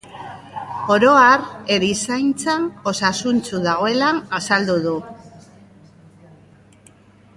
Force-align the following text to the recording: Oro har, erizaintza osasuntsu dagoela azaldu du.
Oro 0.93 1.11
har, 1.23 1.43
erizaintza 1.75 2.55
osasuntsu 2.93 3.61
dagoela 3.67 4.09
azaldu 4.39 4.79
du. 4.87 4.95